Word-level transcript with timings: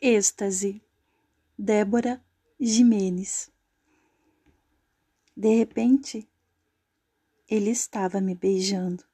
êxtase. 0.00 0.82
Débora 1.58 2.24
Jimenez. 2.58 3.50
De 5.36 5.54
repente, 5.54 6.26
ele 7.46 7.70
estava 7.70 8.20
me 8.20 8.34
beijando. 8.34 9.04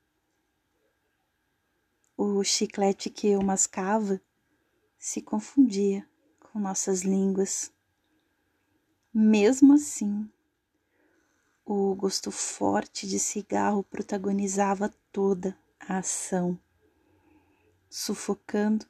O 2.17 2.43
chiclete 2.45 3.11
que 3.11 3.27
eu 3.27 3.43
mascava 3.43 4.21
se 4.97 5.21
confundia 5.21 6.09
com 6.39 6.61
nossas 6.61 7.03
línguas. 7.03 7.73
Mesmo 9.13 9.75
assim, 9.75 10.31
o 11.65 11.97
gosto 11.97 12.31
forte 12.31 13.09
de 13.09 13.19
cigarro 13.19 13.83
protagonizava 13.83 14.95
toda 15.11 15.59
a 15.81 15.99
ação, 15.99 16.59
sufocando 17.91 18.87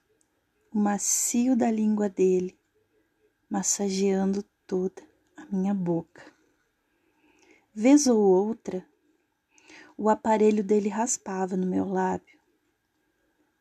o 0.76 0.78
macio 0.78 1.56
da 1.56 1.70
língua 1.70 2.06
dele, 2.06 2.54
massageando 3.48 4.42
toda 4.66 5.02
a 5.34 5.46
minha 5.46 5.72
boca. 5.72 6.22
Vez 7.72 8.06
ou 8.06 8.20
outra, 8.20 8.86
o 9.96 10.10
aparelho 10.10 10.62
dele 10.62 10.90
raspava 10.90 11.56
no 11.56 11.66
meu 11.66 11.88
lábio, 11.88 12.38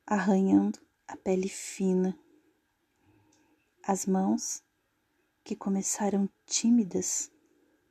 arranhando 0.05 0.78
a 1.08 1.16
pele 1.16 1.48
fina. 1.48 2.20
As 3.82 4.05
mãos, 4.05 4.62
que 5.41 5.55
começaram 5.55 6.30
tímidas 6.46 7.32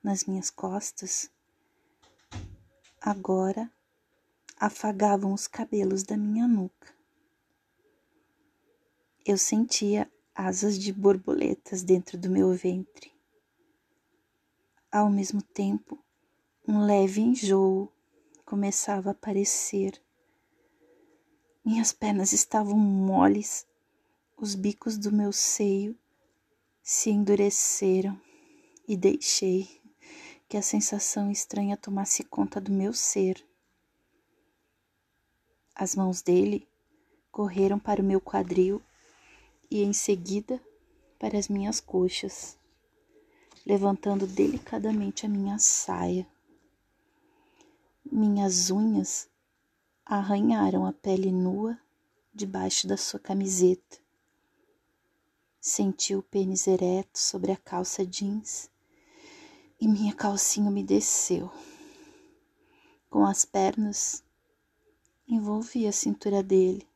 nas 0.02 0.24
minhas 0.26 0.50
costas, 0.50 1.30
agora 3.00 3.72
afagavam 4.58 5.32
os 5.32 5.46
cabelos 5.46 6.02
da 6.02 6.14
minha 6.14 6.46
nuca. 6.46 6.94
Eu 9.26 9.38
sentia 9.38 10.06
asas 10.34 10.78
de 10.78 10.92
borboletas 10.92 11.82
dentro 11.82 12.18
do 12.18 12.28
meu 12.28 12.52
ventre. 12.52 13.10
Ao 14.92 15.08
mesmo 15.08 15.40
tempo, 15.40 15.98
um 16.68 16.84
leve 16.84 17.22
enjoo 17.22 17.90
começava 18.44 19.08
a 19.08 19.12
aparecer. 19.12 19.98
Minhas 21.64 21.90
pernas 21.90 22.34
estavam 22.34 22.76
moles, 22.76 23.66
os 24.36 24.54
bicos 24.54 24.98
do 24.98 25.10
meu 25.10 25.32
seio 25.32 25.98
se 26.82 27.08
endureceram 27.08 28.20
e 28.86 28.94
deixei 28.94 29.80
que 30.46 30.58
a 30.58 30.62
sensação 30.62 31.30
estranha 31.30 31.78
tomasse 31.78 32.22
conta 32.24 32.60
do 32.60 32.70
meu 32.70 32.92
ser. 32.92 33.42
As 35.74 35.96
mãos 35.96 36.20
dele 36.20 36.68
correram 37.32 37.78
para 37.78 38.02
o 38.02 38.04
meu 38.04 38.20
quadril 38.20 38.82
e 39.70 39.82
em 39.82 39.92
seguida 39.92 40.60
para 41.18 41.38
as 41.38 41.48
minhas 41.48 41.80
coxas, 41.80 42.58
levantando 43.64 44.26
delicadamente 44.26 45.24
a 45.24 45.28
minha 45.28 45.58
saia. 45.58 46.26
Minhas 48.04 48.70
unhas 48.70 49.28
arranharam 50.04 50.84
a 50.84 50.92
pele 50.92 51.32
nua 51.32 51.78
debaixo 52.32 52.86
da 52.86 52.96
sua 52.96 53.18
camiseta. 53.18 53.98
Senti 55.60 56.14
o 56.14 56.22
pênis 56.22 56.66
ereto 56.66 57.18
sobre 57.18 57.50
a 57.50 57.56
calça 57.56 58.04
jeans 58.04 58.70
e 59.80 59.88
minha 59.88 60.14
calcinha 60.14 60.68
umedeceu. 60.68 61.50
Com 63.08 63.24
as 63.24 63.44
pernas, 63.44 64.22
envolvi 65.26 65.86
a 65.86 65.92
cintura 65.92 66.42
dele 66.42 66.86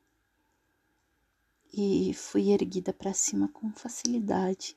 e 1.73 2.13
fui 2.15 2.51
erguida 2.51 2.93
para 2.93 3.13
cima 3.13 3.49
com 3.49 3.73
facilidade. 3.73 4.77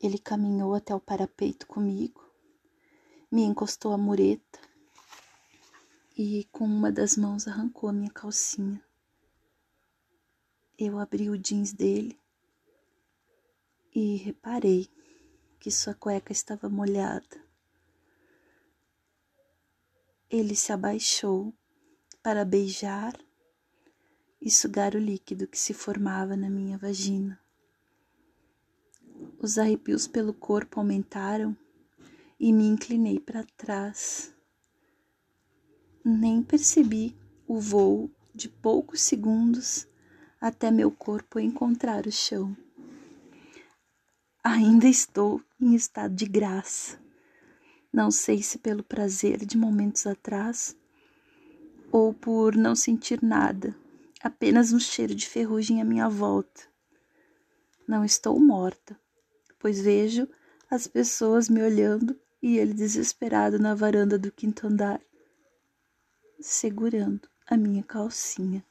Ele 0.00 0.18
caminhou 0.18 0.74
até 0.74 0.94
o 0.94 1.00
parapeito 1.00 1.66
comigo, 1.66 2.24
me 3.30 3.42
encostou 3.42 3.92
a 3.92 3.98
mureta 3.98 4.60
e 6.16 6.44
com 6.52 6.64
uma 6.64 6.90
das 6.92 7.16
mãos 7.16 7.46
arrancou 7.48 7.88
a 7.88 7.92
minha 7.92 8.10
calcinha. 8.10 8.82
Eu 10.78 10.98
abri 10.98 11.30
o 11.30 11.38
jeans 11.38 11.72
dele 11.72 12.18
e 13.94 14.16
reparei 14.16 14.90
que 15.60 15.70
sua 15.70 15.94
cueca 15.94 16.32
estava 16.32 16.68
molhada. 16.68 17.40
Ele 20.28 20.56
se 20.56 20.72
abaixou 20.72 21.54
para 22.22 22.44
beijar 22.44 23.16
e 24.44 24.50
sugar 24.50 24.96
o 24.96 24.98
líquido 24.98 25.46
que 25.46 25.58
se 25.58 25.72
formava 25.72 26.36
na 26.36 26.50
minha 26.50 26.76
vagina. 26.76 27.40
Os 29.38 29.56
arrepios 29.56 30.08
pelo 30.08 30.34
corpo 30.34 30.80
aumentaram 30.80 31.56
e 32.40 32.52
me 32.52 32.66
inclinei 32.66 33.20
para 33.20 33.44
trás. 33.56 34.34
Nem 36.04 36.42
percebi 36.42 37.16
o 37.46 37.60
voo 37.60 38.10
de 38.34 38.48
poucos 38.48 39.00
segundos 39.00 39.86
até 40.40 40.72
meu 40.72 40.90
corpo 40.90 41.38
encontrar 41.38 42.04
o 42.06 42.12
chão. 42.12 42.56
Ainda 44.42 44.88
estou 44.88 45.40
em 45.60 45.76
estado 45.76 46.16
de 46.16 46.26
graça. 46.26 47.00
Não 47.92 48.10
sei 48.10 48.42
se 48.42 48.58
pelo 48.58 48.82
prazer 48.82 49.46
de 49.46 49.56
momentos 49.56 50.04
atrás 50.04 50.76
ou 51.92 52.12
por 52.12 52.56
não 52.56 52.74
sentir 52.74 53.22
nada 53.22 53.76
apenas 54.22 54.72
um 54.72 54.78
cheiro 54.78 55.14
de 55.14 55.26
ferrugem 55.26 55.80
à 55.80 55.84
minha 55.84 56.08
volta. 56.08 56.62
Não 57.86 58.04
estou 58.04 58.38
morta, 58.38 58.98
pois 59.58 59.80
vejo 59.80 60.28
as 60.70 60.86
pessoas 60.86 61.48
me 61.48 61.62
olhando 61.62 62.18
e 62.40 62.56
ele 62.58 62.72
desesperado 62.72 63.58
na 63.58 63.74
varanda 63.74 64.18
do 64.18 64.32
quinto 64.32 64.66
andar, 64.66 65.00
segurando 66.40 67.28
a 67.46 67.56
minha 67.56 67.82
calcinha. 67.82 68.64